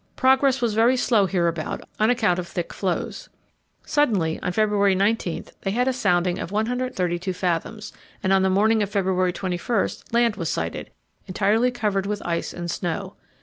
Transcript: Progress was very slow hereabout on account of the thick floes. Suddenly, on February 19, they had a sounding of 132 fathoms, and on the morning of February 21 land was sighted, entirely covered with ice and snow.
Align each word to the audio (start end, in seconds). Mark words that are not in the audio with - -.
Progress 0.15 0.61
was 0.61 0.73
very 0.73 0.97
slow 0.97 1.27
hereabout 1.27 1.87
on 1.99 2.09
account 2.09 2.39
of 2.39 2.47
the 2.47 2.51
thick 2.53 2.73
floes. 2.73 3.29
Suddenly, 3.85 4.39
on 4.41 4.51
February 4.51 4.95
19, 4.95 5.45
they 5.61 5.69
had 5.69 5.87
a 5.87 5.93
sounding 5.93 6.39
of 6.39 6.51
132 6.51 7.31
fathoms, 7.33 7.93
and 8.23 8.33
on 8.33 8.41
the 8.41 8.49
morning 8.49 8.81
of 8.81 8.89
February 8.89 9.31
21 9.31 9.89
land 10.11 10.37
was 10.37 10.49
sighted, 10.49 10.89
entirely 11.27 11.69
covered 11.69 12.07
with 12.07 12.19
ice 12.25 12.51
and 12.51 12.71
snow. 12.71 13.13